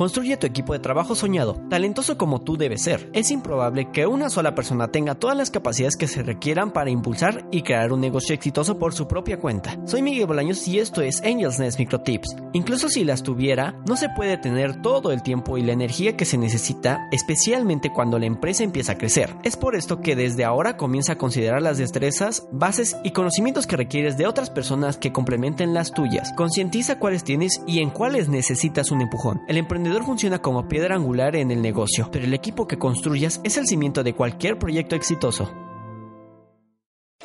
[0.00, 3.10] Construye tu equipo de trabajo soñado, talentoso como tú debes ser.
[3.12, 7.46] Es improbable que una sola persona tenga todas las capacidades que se requieran para impulsar
[7.50, 9.76] y crear un negocio exitoso por su propia cuenta.
[9.84, 12.34] Soy Miguel Bolaños y esto es Angels Nest Micro Tips.
[12.54, 16.24] Incluso si las tuviera, no se puede tener todo el tiempo y la energía que
[16.24, 19.36] se necesita, especialmente cuando la empresa empieza a crecer.
[19.44, 23.76] Es por esto que desde ahora comienza a considerar las destrezas, bases y conocimientos que
[23.76, 26.32] requieres de otras personas que complementen las tuyas.
[26.38, 29.42] Concientiza cuáles tienes y en cuáles necesitas un empujón.
[29.46, 29.58] El
[29.90, 33.66] emprendedor funciona como piedra angular en el negocio, pero el equipo que construyas es el
[33.66, 35.50] cimiento de cualquier proyecto exitoso.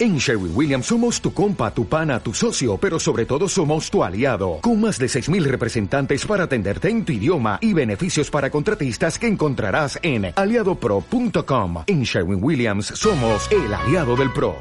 [0.00, 4.02] En Sherwin Williams somos tu compa, tu pana, tu socio, pero sobre todo somos tu
[4.02, 9.18] aliado, con más de 6.000 representantes para atenderte en tu idioma y beneficios para contratistas
[9.18, 11.84] que encontrarás en aliadopro.com.
[11.86, 14.56] En Sherwin Williams somos el aliado del PRO.